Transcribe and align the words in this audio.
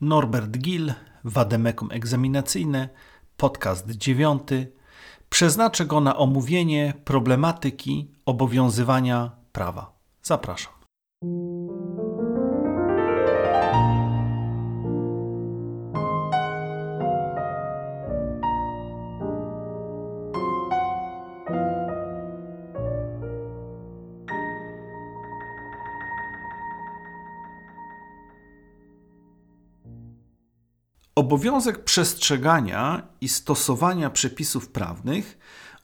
Norbert 0.00 0.56
Gil, 0.58 0.94
Wademekum 1.24 1.90
Egzaminacyjne, 1.92 2.88
podcast 3.36 3.90
dziewiąty. 3.90 4.72
Przeznaczę 5.28 5.86
go 5.86 6.00
na 6.00 6.16
omówienie 6.16 6.94
problematyki 7.04 8.10
obowiązywania 8.26 9.30
prawa. 9.52 9.98
Zapraszam. 10.22 10.72
Obowiązek 31.18 31.84
przestrzegania 31.84 33.02
i 33.20 33.28
stosowania 33.28 34.10
przepisów 34.10 34.68
prawnych 34.68 35.38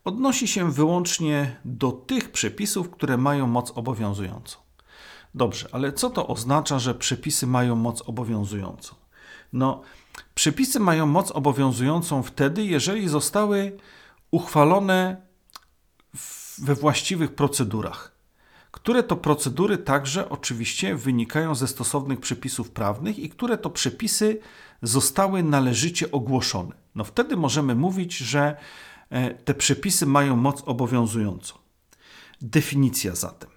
odnosi 0.05 0.49
się 0.49 0.73
wyłącznie 0.73 1.57
do 1.65 1.93
tych 1.93 2.33
przepisów, 2.33 2.91
które 2.91 3.17
mają 3.17 3.47
moc 3.47 3.71
obowiązującą. 3.71 4.59
Dobrze, 5.35 5.69
ale 5.73 5.93
co 5.93 6.11
to 6.11 6.27
oznacza, 6.27 6.79
że 6.79 6.95
przepisy 6.95 7.47
mają 7.47 7.77
moc 7.77 8.03
obowiązującą? 8.03 8.95
No, 9.53 9.83
przepisy 10.35 10.81
mają 10.81 11.07
moc 11.07 11.31
obowiązującą 11.31 12.23
wtedy, 12.23 12.65
jeżeli 12.65 13.09
zostały 13.09 13.79
uchwalone 14.31 15.17
we 16.59 16.75
właściwych 16.75 17.35
procedurach 17.35 18.13
które 18.73 19.03
to 19.03 19.17
procedury 19.17 19.79
także 19.79 20.29
oczywiście 20.29 20.97
wynikają 20.97 21.55
ze 21.55 21.69
stosownych 21.69 22.21
przepisów 22.21 22.71
prawnych 22.71 23.19
i 23.19 23.29
które 23.29 23.59
to 23.59 23.71
przepisy 23.71 24.39
zostały 24.83 25.43
należycie 25.43 26.11
ogłoszone. 26.11 26.75
No 26.95 27.05
wtedy 27.05 27.37
możemy 27.37 27.75
mówić, 27.75 28.17
że 28.17 28.57
e, 29.11 29.35
te 29.35 29.55
przepisy 29.55 30.07
mają 30.07 30.37
moc 30.37 30.63
obowiązującą. 30.67 31.55
Definicja 32.41 33.15
zatem. 33.15 33.51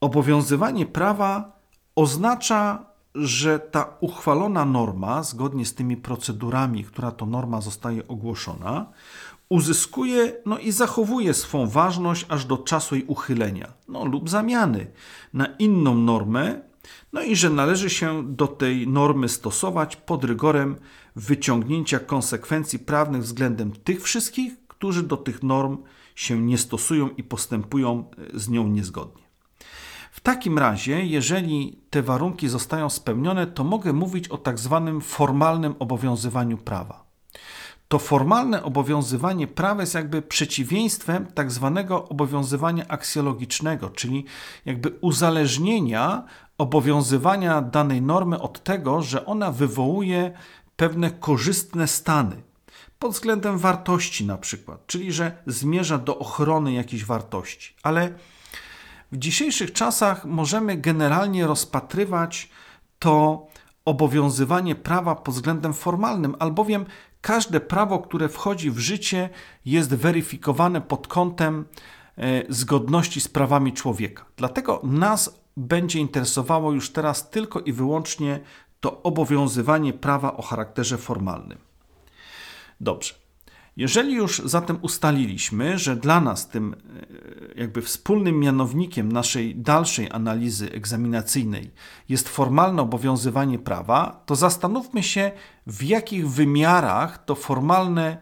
Obowiązywanie 0.00 0.86
prawa 0.86 1.60
oznacza, 1.94 2.86
że 3.14 3.58
ta 3.58 3.96
uchwalona 4.00 4.64
norma, 4.64 5.22
zgodnie 5.22 5.66
z 5.66 5.74
tymi 5.74 5.96
procedurami, 5.96 6.84
która 6.84 7.10
to 7.10 7.26
norma 7.26 7.60
zostaje 7.60 8.08
ogłoszona, 8.08 8.86
uzyskuje 9.52 10.32
no 10.46 10.58
i 10.58 10.72
zachowuje 10.72 11.34
swą 11.34 11.66
ważność 11.66 12.26
aż 12.28 12.44
do 12.44 12.58
czasu 12.58 12.94
jej 12.94 13.04
uchylenia 13.04 13.72
no, 13.88 14.04
lub 14.04 14.30
zamiany 14.30 14.86
na 15.32 15.46
inną 15.46 15.94
normę, 15.94 16.60
no 17.12 17.22
i 17.22 17.36
że 17.36 17.50
należy 17.50 17.90
się 17.90 18.34
do 18.36 18.46
tej 18.46 18.88
normy 18.88 19.28
stosować 19.28 19.96
pod 19.96 20.24
rygorem 20.24 20.76
wyciągnięcia 21.16 21.98
konsekwencji 21.98 22.78
prawnych 22.78 23.22
względem 23.22 23.72
tych 23.72 24.02
wszystkich, 24.02 24.66
którzy 24.68 25.02
do 25.02 25.16
tych 25.16 25.42
norm 25.42 25.78
się 26.14 26.40
nie 26.40 26.58
stosują 26.58 27.08
i 27.08 27.22
postępują 27.22 28.04
e, 28.34 28.38
z 28.38 28.48
nią 28.48 28.68
niezgodnie. 28.68 29.22
W 30.12 30.20
takim 30.20 30.58
razie, 30.58 31.06
jeżeli 31.06 31.82
te 31.90 32.02
warunki 32.02 32.48
zostają 32.48 32.90
spełnione, 32.90 33.46
to 33.46 33.64
mogę 33.64 33.92
mówić 33.92 34.28
o 34.28 34.38
tak 34.38 34.58
zwanym 34.58 35.00
formalnym 35.00 35.74
obowiązywaniu 35.78 36.58
prawa 36.58 37.11
to 37.92 37.98
formalne 37.98 38.62
obowiązywanie 38.62 39.46
prawa 39.46 39.80
jest 39.80 39.94
jakby 39.94 40.22
przeciwieństwem 40.22 41.26
tak 41.26 41.50
zwanego 41.50 42.08
obowiązywania 42.08 42.88
aksjologicznego, 42.88 43.90
czyli 43.90 44.24
jakby 44.64 44.90
uzależnienia 45.00 46.24
obowiązywania 46.58 47.62
danej 47.62 48.02
normy 48.02 48.40
od 48.40 48.62
tego, 48.64 49.02
że 49.02 49.26
ona 49.26 49.50
wywołuje 49.50 50.32
pewne 50.76 51.10
korzystne 51.10 51.88
stany 51.88 52.42
pod 52.98 53.12
względem 53.12 53.58
wartości 53.58 54.26
na 54.26 54.38
przykład, 54.38 54.86
czyli 54.86 55.12
że 55.12 55.42
zmierza 55.46 55.98
do 55.98 56.18
ochrony 56.18 56.72
jakiejś 56.72 57.04
wartości. 57.04 57.74
Ale 57.82 58.12
w 59.12 59.16
dzisiejszych 59.16 59.72
czasach 59.72 60.24
możemy 60.24 60.76
generalnie 60.76 61.46
rozpatrywać 61.46 62.50
to 62.98 63.46
obowiązywanie 63.84 64.74
prawa 64.74 65.14
pod 65.14 65.34
względem 65.34 65.74
formalnym, 65.74 66.36
albowiem 66.38 66.86
każde 67.22 67.60
prawo, 67.60 67.98
które 67.98 68.28
wchodzi 68.28 68.70
w 68.70 68.78
życie, 68.78 69.30
jest 69.64 69.94
weryfikowane 69.94 70.80
pod 70.80 71.08
kątem 71.08 71.64
e, 72.18 72.42
zgodności 72.48 73.20
z 73.20 73.28
prawami 73.28 73.72
człowieka. 73.72 74.24
Dlatego 74.36 74.80
nas 74.84 75.42
będzie 75.56 75.98
interesowało 75.98 76.72
już 76.72 76.90
teraz 76.90 77.30
tylko 77.30 77.60
i 77.60 77.72
wyłącznie 77.72 78.40
to 78.80 79.02
obowiązywanie 79.02 79.92
prawa 79.92 80.36
o 80.36 80.42
charakterze 80.42 80.98
formalnym. 80.98 81.58
Dobrze. 82.80 83.21
Jeżeli 83.76 84.14
już 84.14 84.42
zatem 84.44 84.78
ustaliliśmy, 84.82 85.78
że 85.78 85.96
dla 85.96 86.20
nas 86.20 86.48
tym 86.48 86.74
e, 86.74 87.60
jakby 87.60 87.82
wspólnym 87.82 88.40
mianownikiem 88.40 89.12
naszej 89.12 89.56
dalszej 89.56 90.08
analizy 90.10 90.72
egzaminacyjnej 90.72 91.70
jest 92.08 92.28
formalne 92.28 92.82
obowiązywanie 92.82 93.58
prawa, 93.58 94.22
to 94.26 94.36
zastanówmy 94.36 95.02
się, 95.02 95.30
w 95.66 95.82
jakich 95.82 96.30
wymiarach 96.30 97.24
to 97.24 97.34
formalne 97.34 98.18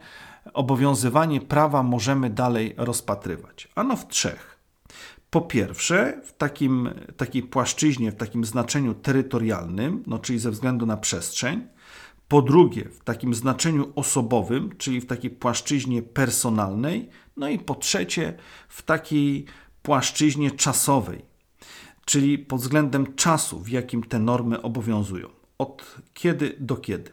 obowiązywanie 0.54 1.40
prawa 1.40 1.82
możemy 1.82 2.30
dalej 2.30 2.74
rozpatrywać. 2.76 3.68
Ano 3.74 3.96
w 3.96 4.08
trzech. 4.08 4.60
Po 5.30 5.40
pierwsze, 5.40 6.20
w 6.24 6.32
takim, 6.32 6.90
takiej 7.16 7.42
płaszczyźnie, 7.42 8.12
w 8.12 8.16
takim 8.16 8.44
znaczeniu 8.44 8.94
terytorialnym, 8.94 10.02
no 10.06 10.18
czyli 10.18 10.38
ze 10.38 10.50
względu 10.50 10.86
na 10.86 10.96
przestrzeń. 10.96 11.66
Po 12.30 12.42
drugie, 12.42 12.84
w 12.84 13.04
takim 13.04 13.34
znaczeniu 13.34 13.92
osobowym, 13.94 14.76
czyli 14.78 15.00
w 15.00 15.06
takiej 15.06 15.30
płaszczyźnie 15.30 16.02
personalnej. 16.02 17.08
No 17.36 17.48
i 17.48 17.58
po 17.58 17.74
trzecie, 17.74 18.34
w 18.68 18.82
takiej 18.82 19.44
płaszczyźnie 19.82 20.50
czasowej, 20.50 21.24
czyli 22.04 22.38
pod 22.38 22.60
względem 22.60 23.14
czasu, 23.14 23.60
w 23.60 23.68
jakim 23.68 24.02
te 24.02 24.18
normy 24.18 24.62
obowiązują. 24.62 25.28
Od 25.58 25.96
kiedy 26.14 26.56
do 26.58 26.76
kiedy. 26.76 27.12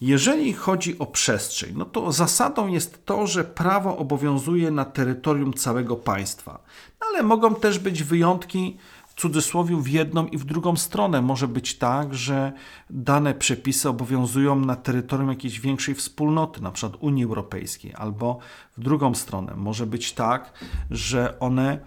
Jeżeli 0.00 0.52
chodzi 0.52 0.98
o 0.98 1.06
przestrzeń, 1.06 1.74
no 1.76 1.84
to 1.84 2.12
zasadą 2.12 2.66
jest 2.66 3.06
to, 3.06 3.26
że 3.26 3.44
prawo 3.44 3.98
obowiązuje 3.98 4.70
na 4.70 4.84
terytorium 4.84 5.54
całego 5.54 5.96
państwa. 5.96 6.62
No 7.00 7.06
ale 7.10 7.22
mogą 7.22 7.54
też 7.54 7.78
być 7.78 8.02
wyjątki, 8.02 8.76
w 9.16 9.20
cudzysłowie 9.20 9.76
w 9.76 9.88
jedną 9.88 10.26
i 10.26 10.38
w 10.38 10.44
drugą 10.44 10.76
stronę. 10.76 11.22
Może 11.22 11.48
być 11.48 11.78
tak, 11.78 12.14
że 12.14 12.52
dane 12.90 13.34
przepisy 13.34 13.88
obowiązują 13.88 14.56
na 14.56 14.76
terytorium 14.76 15.28
jakiejś 15.28 15.60
większej 15.60 15.94
wspólnoty, 15.94 16.62
na 16.62 16.70
przykład 16.70 17.02
Unii 17.02 17.24
Europejskiej, 17.24 17.94
albo 17.94 18.38
w 18.76 18.80
drugą 18.80 19.14
stronę. 19.14 19.54
Może 19.56 19.86
być 19.86 20.12
tak, 20.12 20.52
że 20.90 21.40
one 21.40 21.78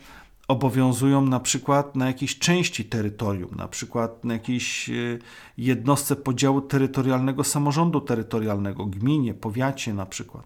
obowiązują 0.48 1.22
na 1.22 1.40
przykład 1.40 1.96
na 1.96 2.08
jakiejś 2.08 2.40
części 2.40 2.86
terytorium, 2.86 3.56
na 3.56 3.68
przykład 3.68 4.26
na 4.26 4.34
jakiejś 4.34 4.90
e, 4.90 4.94
jednostce 5.58 6.16
podziału 6.16 6.62
terytorialnego 6.62 7.44
samorządu 7.44 8.02
terytorialnego, 8.02 8.86
gminie, 8.86 9.34
powiacie 9.34 9.94
na 9.94 10.06
przykład. 10.06 10.46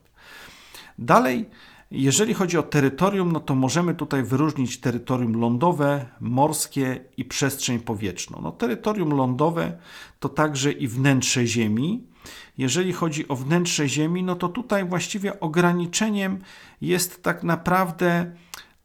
Dalej, 1.00 1.50
jeżeli 1.94 2.34
chodzi 2.34 2.58
o 2.58 2.64
terytorium, 2.64 3.31
no 3.31 3.40
to 3.40 3.56
możemy 3.56 3.96
tutaj 3.96 4.24
wyróżnić 4.24 4.80
terytorium 4.80 5.40
lądowe, 5.40 6.06
morskie 6.20 7.06
i 7.18 7.26
przestrzeń 7.26 7.80
powietrzną. 7.80 8.40
No, 8.42 8.52
terytorium 8.52 9.14
lądowe 9.14 9.78
to 10.20 10.30
także 10.30 10.72
i 10.72 10.88
wnętrze 10.88 11.48
Ziemi. 11.48 12.08
Jeżeli 12.58 12.94
chodzi 12.94 13.28
o 13.28 13.36
wnętrze 13.36 13.90
Ziemi, 13.90 14.24
no 14.24 14.36
to 14.36 14.50
tutaj 14.50 14.86
właściwie 14.86 15.40
ograniczeniem 15.40 16.40
jest 16.81 17.24
tak 17.24 17.44
naprawdę 17.44 18.31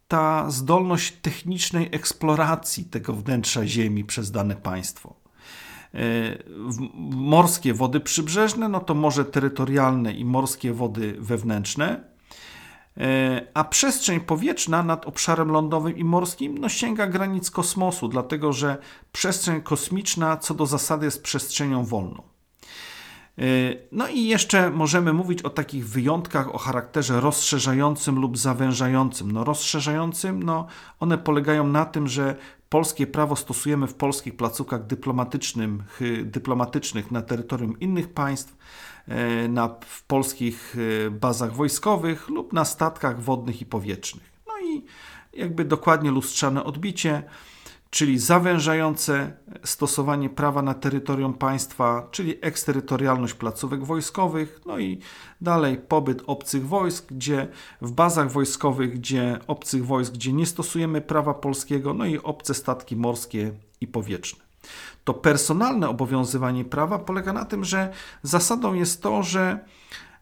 ta 0.07 0.51
zdolność 0.51 1.11
technicznej 1.21 1.89
eksploracji 1.91 2.85
tego 2.85 3.13
wnętrza 3.13 3.67
Ziemi 3.67 4.05
przez 4.05 4.31
dane 4.31 4.55
państwo. 4.55 5.15
E, 5.93 5.99
morskie 7.09 7.73
wody 7.73 7.99
przybrzeżne, 7.99 8.69
no 8.69 8.79
to 8.79 8.93
morze 8.93 9.25
terytorialne 9.25 10.13
i 10.13 10.25
morskie 10.25 10.73
wody 10.73 11.15
wewnętrzne, 11.19 12.03
a 13.53 13.63
przestrzeń 13.63 14.19
powietrzna 14.19 14.83
nad 14.83 15.05
obszarem 15.07 15.51
lądowym 15.51 15.97
i 15.97 16.03
morskim 16.03 16.57
no, 16.57 16.69
sięga 16.69 17.07
granic 17.07 17.51
kosmosu, 17.51 18.07
dlatego 18.07 18.53
że 18.53 18.77
przestrzeń 19.11 19.61
kosmiczna 19.61 20.37
co 20.37 20.53
do 20.53 20.65
zasady 20.65 21.05
jest 21.05 21.23
przestrzenią 21.23 21.85
wolną. 21.85 22.23
E, 23.39 23.43
no 23.91 24.07
i 24.07 24.23
jeszcze 24.23 24.69
możemy 24.69 25.13
mówić 25.13 25.41
o 25.41 25.49
takich 25.49 25.89
wyjątkach 25.89 26.55
o 26.55 26.57
charakterze 26.57 27.21
rozszerzającym 27.21 28.19
lub 28.19 28.37
zawężającym. 28.37 29.31
No 29.31 29.43
rozszerzającym, 29.43 30.43
no 30.43 30.67
one 30.99 31.17
polegają 31.17 31.67
na 31.67 31.85
tym, 31.85 32.07
że 32.07 32.35
polskie 32.69 33.07
prawo 33.07 33.35
stosujemy 33.35 33.87
w 33.87 33.93
polskich 33.93 34.35
placówkach 34.35 34.81
dyplomatycznych 36.23 37.11
na 37.11 37.21
terytorium 37.21 37.79
innych 37.79 38.13
państw, 38.13 38.57
e, 39.07 39.47
na, 39.47 39.75
w 39.85 40.03
polskich 40.03 40.75
e, 41.07 41.09
bazach 41.11 41.53
wojskowych 41.53 42.29
lub 42.29 42.53
na 42.53 42.65
statkach 42.65 43.21
wodnych 43.21 43.61
i 43.61 43.65
powietrznych. 43.65 44.31
No 44.47 44.53
i 44.67 44.85
jakby 45.33 45.65
dokładnie 45.65 46.11
lustrzane 46.11 46.63
odbicie 46.63 47.23
czyli 47.89 48.19
zawężające 48.19 49.33
stosowanie 49.63 50.29
prawa 50.29 50.61
na 50.61 50.73
terytorium 50.73 51.33
państwa, 51.33 52.07
czyli 52.11 52.35
eksterytorialność 52.41 53.33
placówek 53.33 53.83
wojskowych, 53.83 54.61
no 54.65 54.79
i 54.79 54.99
dalej 55.41 55.77
pobyt 55.77 56.21
obcych 56.27 56.67
wojsk, 56.67 57.13
gdzie 57.13 57.47
w 57.81 57.91
bazach 57.91 58.31
wojskowych, 58.31 58.93
gdzie 58.93 59.39
obcych 59.47 59.85
wojsk, 59.85 60.13
gdzie 60.13 60.33
nie 60.33 60.45
stosujemy 60.45 61.01
prawa 61.01 61.33
polskiego, 61.33 61.93
no 61.93 62.05
i 62.05 62.17
obce 62.17 62.53
statki 62.53 62.95
morskie 62.95 63.51
i 63.81 63.87
powietrzne. 63.87 64.43
To 65.03 65.13
personalne 65.13 65.89
obowiązywanie 65.89 66.65
prawa 66.65 66.99
polega 66.99 67.33
na 67.33 67.45
tym, 67.45 67.63
że 67.63 67.93
zasadą 68.23 68.73
jest 68.73 69.01
to, 69.01 69.23
że 69.23 69.59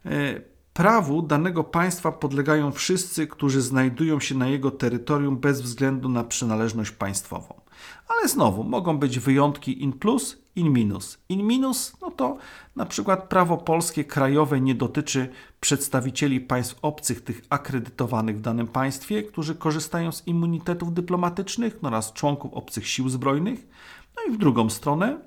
e, 0.06 0.42
Prawu 0.77 1.21
danego 1.21 1.63
państwa 1.63 2.12
podlegają 2.12 2.71
wszyscy, 2.71 3.27
którzy 3.27 3.62
znajdują 3.62 4.19
się 4.19 4.35
na 4.35 4.47
jego 4.47 4.71
terytorium 4.71 5.38
bez 5.38 5.62
względu 5.62 6.09
na 6.09 6.24
przynależność 6.24 6.91
państwową. 6.91 7.62
Ale 8.07 8.27
znowu 8.27 8.63
mogą 8.63 8.97
być 8.97 9.19
wyjątki 9.19 9.83
in 9.83 9.94
plus, 9.94 10.38
in 10.56 10.74
minus. 10.74 11.18
In 11.29 11.47
minus, 11.47 11.97
no 12.01 12.12
to 12.12 12.38
na 12.75 12.85
przykład 12.85 13.29
prawo 13.29 13.57
polskie 13.57 14.03
krajowe 14.06 14.62
nie 14.62 14.75
dotyczy 14.75 15.29
przedstawicieli 15.59 16.41
państw 16.41 16.75
obcych, 16.81 17.23
tych 17.23 17.41
akredytowanych 17.50 18.38
w 18.38 18.41
danym 18.41 18.68
państwie, 18.68 19.23
którzy 19.23 19.56
korzystają 19.56 20.12
z 20.12 20.27
immunitetów 20.27 20.94
dyplomatycznych 20.94 21.80
no 21.81 21.89
oraz 21.89 22.13
członków 22.13 22.53
obcych 22.53 22.88
sił 22.88 23.09
zbrojnych. 23.09 23.68
No 24.15 24.21
i 24.27 24.35
w 24.35 24.38
drugą 24.38 24.69
stronę, 24.69 25.19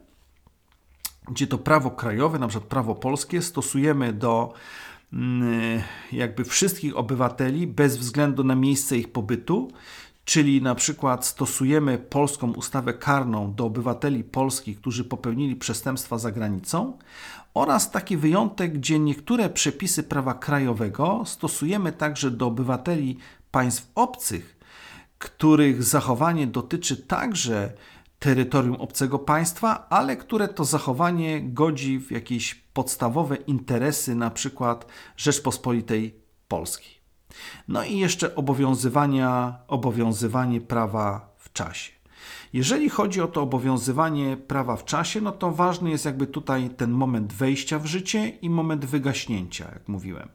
gdzie 1.29 1.47
to 1.47 1.59
prawo 1.59 1.91
krajowe, 1.91 2.39
na 2.39 2.49
przykład 2.49 2.69
prawo 2.69 2.95
polskie, 2.95 3.43
stosujemy 3.43 4.13
do 4.13 4.53
jakby 6.13 6.45
wszystkich 6.45 6.97
obywateli 6.97 7.67
bez 7.67 7.97
względu 7.97 8.45
na 8.45 8.55
miejsce 8.55 8.97
ich 8.97 9.13
pobytu, 9.13 9.71
czyli 10.25 10.63
na 10.63 10.75
przykład 10.75 11.27
stosujemy 11.27 11.99
polską 11.99 12.53
ustawę 12.53 12.95
karną 12.95 13.55
do 13.55 13.65
obywateli 13.65 14.25
polskich, 14.25 14.81
którzy 14.81 15.05
popełnili 15.05 15.57
przestępstwa 15.57 16.19
za 16.19 16.33
granicą, 16.33 16.99
oraz 17.55 17.91
taki 17.91 18.17
wyjątek, 18.17 18.73
gdzie 18.73 18.99
niektóre 18.99 19.51
przepisy 19.51 20.03
prawa 20.03 20.35
krajowego 20.35 21.23
stosujemy 21.27 21.93
także 21.93 22.31
do 22.31 22.47
obywateli 22.47 23.17
państw 23.51 23.91
obcych, 23.95 24.57
których 25.19 25.83
zachowanie 25.83 26.47
dotyczy 26.47 26.97
także 26.97 27.73
terytorium 28.19 28.77
obcego 28.77 29.19
państwa, 29.19 29.87
ale 29.89 30.17
które 30.17 30.49
to 30.49 30.65
zachowanie 30.65 31.41
godzi 31.43 31.99
w 31.99 32.11
jakieś 32.11 32.55
podstawowe 32.73 33.37
interesy, 33.37 34.15
na 34.15 34.31
przykład 34.31 34.87
Rzeczpospolitej 35.17 36.21
Polskiej. 36.49 37.01
No 37.69 37.85
i 37.85 37.99
jeszcze 37.99 38.35
obowiązywania, 38.35 39.59
obowiązywanie 39.69 40.61
prawa 40.61 41.35
w 41.39 41.53
czasie. 41.53 41.93
Jeżeli 42.53 42.89
chodzi 42.89 43.21
o 43.21 43.29
to 43.29 43.43
obowiązywanie 43.43 44.37
prawa 44.37 44.77
w 44.77 44.85
czasie, 44.85 45.21
no 45.21 45.33
to 45.33 45.51
ważny 45.51 45.91
jest 45.91 46.05
jakby 46.05 46.27
tutaj 46.27 46.71
ten 46.71 46.91
moment 46.91 47.33
wejścia 47.33 47.79
w 47.79 47.87
życie 47.87 48.29
i 48.29 48.51
moment 48.51 48.85
wygaśnięcia, 48.85 49.65
jak 49.65 49.89
mówiłem. 49.89 50.29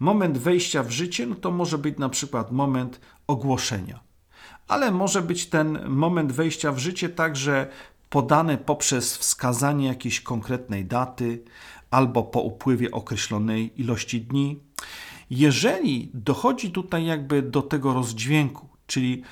Moment 0.00 0.38
wejścia 0.38 0.82
w 0.82 0.90
życie, 0.90 1.26
no 1.26 1.34
to 1.34 1.50
może 1.50 1.78
być 1.78 1.98
na 1.98 2.08
przykład 2.08 2.52
moment 2.52 3.00
ogłoszenia, 3.26 4.00
ale 4.68 4.90
może 4.90 5.22
być 5.22 5.46
ten 5.46 5.88
moment 5.88 6.32
wejścia 6.32 6.72
w 6.72 6.78
życie 6.78 7.08
także 7.08 7.66
podany 8.16 8.58
poprzez 8.58 9.16
wskazanie 9.16 9.86
jakiejś 9.86 10.20
konkretnej 10.20 10.84
daty 10.84 11.42
albo 11.90 12.22
po 12.22 12.40
upływie 12.40 12.90
określonej 12.90 13.80
ilości 13.80 14.20
dni. 14.20 14.60
Jeżeli 15.30 16.10
dochodzi 16.14 16.70
tutaj 16.70 17.04
jakby 17.04 17.42
do 17.42 17.62
tego 17.62 17.94
rozdźwięku, 17.94 18.68
czyli 18.86 19.22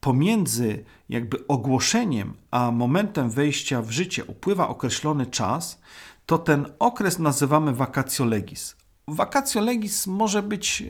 pomiędzy 0.00 0.84
jakby 1.08 1.46
ogłoszeniem 1.46 2.34
a 2.50 2.70
momentem 2.70 3.30
wejścia 3.30 3.82
w 3.82 3.90
życie 3.90 4.24
upływa 4.24 4.68
określony 4.68 5.26
czas, 5.26 5.80
to 6.26 6.38
ten 6.38 6.66
okres 6.78 7.18
nazywamy 7.18 7.72
vacatio 7.72 8.24
legis. 8.24 8.76
Vacatio 9.14 9.60
legis 9.60 10.06
może 10.06 10.42
być 10.42 10.84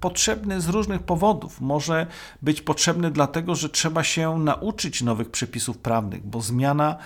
potrzebny 0.00 0.60
z 0.60 0.68
różnych 0.68 1.02
powodów. 1.02 1.60
Może 1.60 2.06
być 2.42 2.62
potrzebny 2.62 3.10
dlatego, 3.10 3.54
że 3.54 3.68
trzeba 3.68 4.04
się 4.04 4.38
nauczyć 4.38 5.02
nowych 5.02 5.30
przepisów 5.30 5.78
prawnych, 5.78 6.26
bo 6.26 6.40
zmiana 6.40 6.96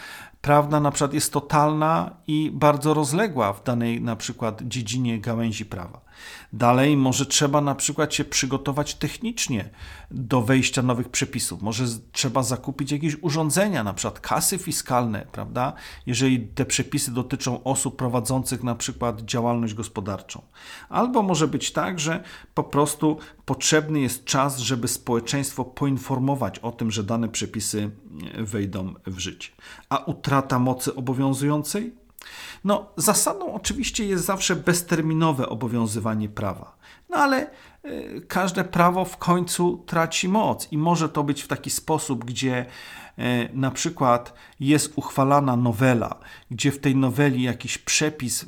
prawna 0.43 0.81
na 0.81 0.91
przykład 0.91 1.15
jest 1.15 1.33
totalna 1.33 2.17
i 2.27 2.51
bardzo 2.55 2.95
rozległa 2.95 3.53
w 3.53 3.65
danej 3.65 4.01
na 4.01 4.17
przykład 4.17 4.63
dziedzinie 4.63 5.21
gałęzi 5.21 5.67
prawa. 5.67 6.01
Dalej 6.53 6.97
może 6.97 7.27
trzeba 7.27 7.61
na 7.61 7.75
przykład 7.75 8.15
się 8.15 8.25
przygotować 8.25 8.95
technicznie 8.95 9.71
do 10.11 10.43
wejścia 10.43 10.83
nowych 10.83 11.09
przepisów. 11.09 11.63
Może 11.63 11.85
trzeba 12.13 12.43
zakupić 12.43 12.93
jakieś 12.93 13.17
urządzenia, 13.23 13.85
na 13.85 13.95
przykład 13.95 14.21
kasy 14.21 14.59
fiskalne, 14.59 15.27
prawda? 15.33 15.73
Jeżeli 16.07 16.47
te 16.47 16.65
przepisy 16.65 17.15
dotyczą 17.15 17.65
osób 17.65 17.97
prowadzących 17.97 18.63
na 18.63 18.75
przykład 18.75 19.21
działalność 19.21 19.75
gospodarczą. 19.75 20.43
Albo 20.89 21.23
może 21.23 21.49
być 21.49 21.73
tak, 21.73 22.01
że 22.01 22.25
po 22.55 22.65
prostu 22.65 23.19
potrzebny 23.53 24.01
jest 24.01 24.25
czas, 24.25 24.59
żeby 24.59 24.89
społeczeństwo 24.89 25.65
poinformować 25.65 26.59
o 26.59 26.73
tym, 26.73 26.91
że 26.91 27.05
dane 27.05 27.29
przepisy 27.29 27.91
wejdą 28.39 28.95
w 29.07 29.19
życie. 29.19 29.51
A 29.89 29.99
utrata 30.05 30.59
mocy 30.59 30.95
obowiązującej 30.95 31.95
no, 32.65 32.87
zasadą 32.97 33.55
oczywiście 33.55 34.07
jest 34.07 34.25
zawsze 34.25 34.57
bezterminowe 34.57 35.49
obowiązywanie 35.49 36.29
prawa. 36.29 36.77
No 37.11 37.17
ale 37.17 37.51
y, 37.85 38.25
każde 38.29 38.65
prawo 38.65 39.05
w 39.05 39.17
końcu 39.17 39.85
traci 39.87 40.29
moc 40.29 40.69
i 40.73 40.79
może 40.79 41.09
to 41.09 41.25
być 41.25 41.43
w 41.43 41.49
taki 41.49 41.71
sposób, 41.71 42.25
gdzie 42.25 42.67
na 43.53 43.71
przykład 43.71 44.35
jest 44.61 44.93
uchwalana 44.97 45.57
nowela, 45.57 46.19
gdzie 46.51 46.73
w 46.73 46.79
tej 46.79 46.97
noweli 46.97 47.43
jakiś 47.43 47.79
przepis 47.79 48.47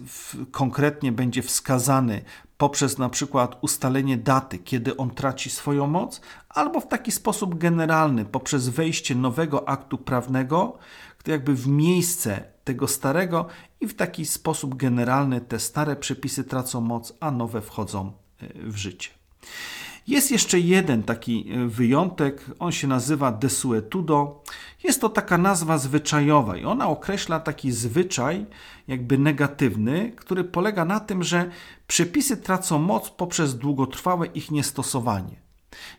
konkretnie 0.51 1.13
będzie 1.13 1.43
wskazany 1.43 2.23
poprzez 2.59 2.99
na 2.99 3.09
przykład 3.09 3.59
ustalenie 3.61 4.17
daty, 4.17 4.59
kiedy 4.59 4.97
on 4.97 5.11
traci 5.11 5.51
swoją 5.51 5.87
moc, 5.87 6.21
albo 6.49 6.81
w 6.81 6.89
taki 6.89 7.13
sposób 7.13 7.59
generalny, 7.59 8.25
poprzez 8.25 8.69
wejście 8.69 9.15
nowego 9.15 9.69
aktu 9.69 9.99
prawnego, 9.99 10.79
jakby 11.27 11.55
w 11.55 11.67
miejsce 11.67 12.45
tego 12.65 12.89
starego 12.89 13.47
i 13.81 13.87
w 13.87 13.95
taki 13.95 14.27
sposób 14.27 14.75
generalny 14.75 15.41
te 15.41 15.59
stare 15.59 15.97
przepisy 15.97 16.45
tracą 16.45 16.81
moc, 16.81 17.13
a 17.21 17.31
nowe 17.31 17.61
wchodzą 17.61 18.13
e, 18.41 18.71
w 18.71 18.77
życie. 18.77 19.11
Jest 20.07 20.31
jeszcze 20.31 20.61
jeden 20.61 21.03
taki 21.03 21.51
e, 21.53 21.67
wyjątek, 21.67 22.45
on 22.59 22.73
się 22.73 22.87
nazywa 22.87 23.33
desuetudo. 23.33 24.43
Jest 24.83 25.01
to 25.01 25.09
taka 25.09 25.39
nazwa 25.39 25.79
zwyczajowa 25.79 26.57
i 26.57 26.65
ona 26.65 26.89
określa 26.89 27.41
taki 27.41 27.73
zwyczaj, 27.73 28.47
jakby 28.89 29.19
negatywny, 29.19 30.13
który 30.17 30.45
polega 30.45 30.85
na 30.85 31.01
tym, 31.01 31.23
że 31.23 31.51
przepisy 31.87 32.37
tracą 32.37 32.79
moc 32.79 33.11
poprzez 33.11 33.59
długotrwałe 33.59 34.27
ich 34.27 34.51
niestosowanie. 34.51 35.37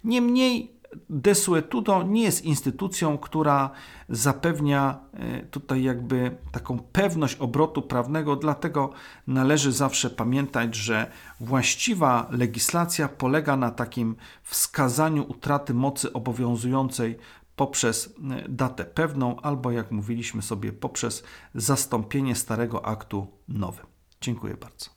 Niemniej 0.04 0.75
Desuetudo 1.10 2.04
nie 2.04 2.24
jest 2.24 2.46
instytucją, 2.46 3.18
która 3.18 3.70
zapewnia 4.10 5.00
e, 5.14 5.44
tutaj 5.44 5.84
jakby 5.84 6.38
taką 6.52 6.80
pewność 6.80 7.36
obrotu 7.36 7.82
prawnego, 7.82 8.36
dlatego 8.36 8.90
należy 9.28 9.72
zawsze 9.72 10.10
pamiętać, 10.10 10.76
że 10.76 11.12
właściwa 11.40 12.28
legislacja 12.32 13.08
polega 13.08 13.58
na 13.58 13.72
takim 13.72 14.16
wskazaniu 14.44 15.26
utraty 15.32 15.74
mocy 15.74 16.14
obowiązującej 16.14 17.18
poprzez 17.56 18.08
e, 18.08 18.50
datę 18.50 18.86
pewną, 18.86 19.42
albo 19.42 19.72
jak 19.72 19.92
mówiliśmy 19.92 20.42
sobie, 20.42 20.74
poprzez 20.74 21.24
zastąpienie 21.56 22.36
starego 22.36 22.86
aktu 22.86 23.28
nowym. 23.48 23.86
Dziękuję 24.22 24.58
bardzo. 24.58 24.90